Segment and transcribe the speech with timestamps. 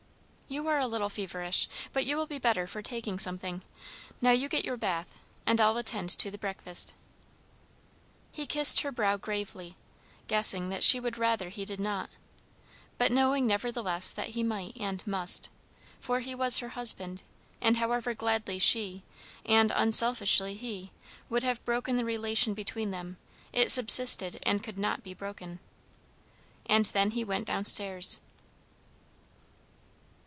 [0.47, 3.61] "You are a little feverish but you will be better for taking something.
[4.19, 6.93] Now you get your bath and I'll attend to the breakfast."
[8.33, 9.77] He kissed her brow gravely,
[10.27, 12.09] guessing that she would rather he did not,
[12.97, 15.47] but knowing nevertheless that he might and must;
[16.01, 17.23] for he was her husband,
[17.61, 19.03] and however gladly she,
[19.45, 20.91] and unselfishly he,
[21.29, 23.15] would have broken the relation between them,
[23.53, 25.61] it subsisted and could not be broken.
[26.65, 28.19] And then he went down stairs.